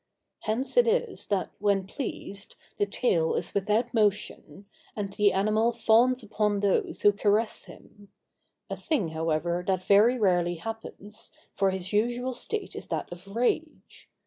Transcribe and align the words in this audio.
Hence 0.39 0.77
it 0.77 0.87
is 0.87 1.27
that, 1.27 1.51
when 1.59 1.85
pleased, 1.85 2.55
the 2.79 2.87
tail 2.87 3.35
is 3.35 3.53
without 3.53 3.93
motion, 3.93 4.65
and 4.95 5.13
the 5.13 5.31
animal 5.31 5.71
fawns 5.71 6.23
upon 6.23 6.61
those 6.61 7.03
who 7.03 7.13
caress 7.13 7.65
him; 7.65 8.09
a 8.67 8.75
thing, 8.75 9.09
however, 9.09 9.63
that 9.67 9.83
very 9.83 10.17
rarely 10.17 10.55
happens, 10.55 11.29
for 11.53 11.69
his 11.69 11.93
usual 11.93 12.33
state 12.33 12.75
is 12.75 12.87
that 12.87 13.11
of 13.11 13.27
rage. 13.27 14.09